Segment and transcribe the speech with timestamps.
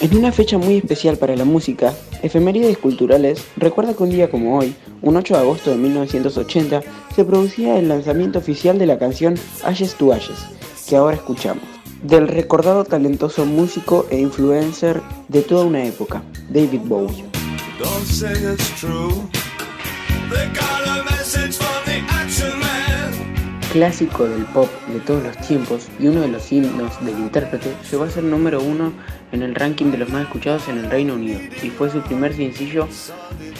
[0.00, 1.92] En una fecha muy especial para la música,
[2.22, 6.80] Efemérides Culturales recuerda que un día como hoy, un 8 de agosto de 1980,
[7.14, 10.38] se producía el lanzamiento oficial de la canción Ashes to Ashes,
[10.88, 11.64] que ahora escuchamos,
[12.02, 17.26] del recordado talentoso músico e influencer de toda una época, David Bowie.
[23.72, 28.02] Clásico del pop de todos los tiempos y uno de los himnos del intérprete, llegó
[28.02, 28.92] a ser número uno
[29.30, 32.34] en el ranking de los más escuchados en el Reino Unido y fue su primer
[32.34, 32.88] sencillo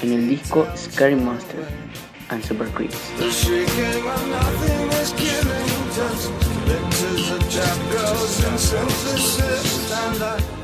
[0.03, 1.61] en el disco Scary Monster
[2.29, 2.67] and Super.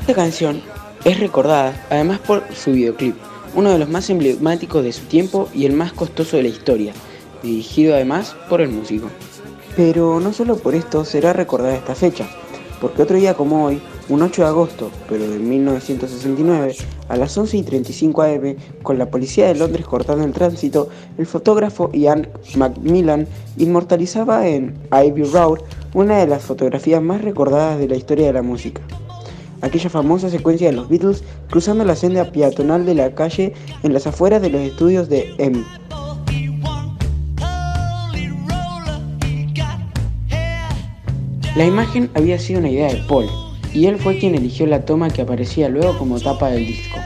[0.01, 0.61] Esta canción
[1.05, 3.15] es recordada además por su videoclip,
[3.55, 6.93] uno de los más emblemáticos de su tiempo y el más costoso de la historia,
[7.41, 9.09] dirigido además por el músico.
[9.77, 12.27] Pero no solo por esto será recordada esta fecha,
[12.81, 16.75] porque otro día como hoy, un 8 de agosto, pero de 1969,
[17.07, 20.89] a las 11 y 35 am, con la policía de Londres cortando el tránsito,
[21.19, 25.59] el fotógrafo Ian Macmillan inmortalizaba en Ivy Road
[25.93, 28.81] una de las fotografías más recordadas de la historia de la música.
[29.61, 34.07] Aquella famosa secuencia de los Beatles cruzando la senda peatonal de la calle en las
[34.07, 35.63] afueras de los estudios de EMI.
[41.57, 43.25] La imagen había sido una idea de Paul,
[43.73, 46.99] y él fue quien eligió la toma que aparecía luego como tapa del disco.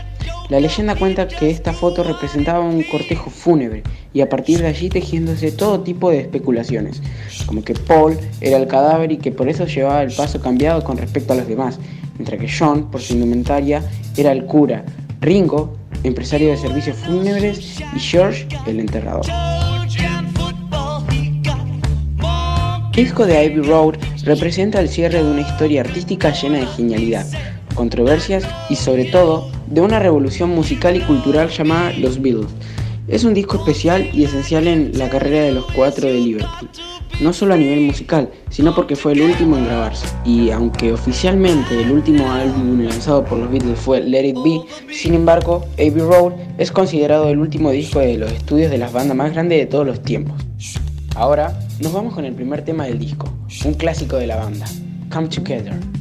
[0.50, 3.82] La leyenda cuenta que esta foto representaba un cortejo fúnebre
[4.14, 7.02] y a partir de allí tejiéndose todo tipo de especulaciones,
[7.46, 10.98] como que Paul era el cadáver y que por eso llevaba el paso cambiado con
[10.98, 11.80] respecto a los demás,
[12.18, 13.82] mientras que John, por su indumentaria,
[14.18, 14.84] era el cura,
[15.22, 19.28] Ringo, empresario de servicios fúnebres y George, el enterrador.
[22.92, 27.26] Disco de Ivy Road representa el cierre de una historia artística llena de genialidad,
[27.74, 32.52] controversias y sobre todo de una revolución musical y cultural llamada Los Beatles.
[33.08, 36.70] Es un disco especial y esencial en la carrera de los cuatro de Liverpool,
[37.22, 40.08] no solo a nivel musical, sino porque fue el último en grabarse.
[40.26, 44.62] Y aunque oficialmente el último álbum lanzado por los Beatles fue Let It Be,
[44.94, 49.16] sin embargo, Abbey Road es considerado el último disco de los estudios de las bandas
[49.16, 50.36] más grandes de todos los tiempos.
[51.16, 53.28] Ahora nos vamos con el primer tema del disco,
[53.66, 54.66] un clásico de la banda,
[55.12, 56.01] Come Together.